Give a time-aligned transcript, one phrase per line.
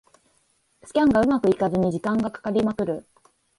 [0.83, 3.05] スキャンがうまくいかずに時間がかかりまくる